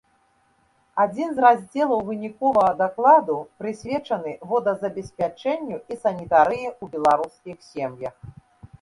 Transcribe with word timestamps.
Адзін 1.03 1.29
з 1.39 1.43
раздзелаў 1.45 2.01
выніковага 2.07 2.71
дакладу 2.81 3.37
прысвечаны 3.61 4.35
водазабеспячэнню 4.55 5.77
і 5.91 6.03
санітарыі 6.03 6.67
ў 6.83 6.85
беларускіх 6.97 7.57
сем'ях. 7.73 8.15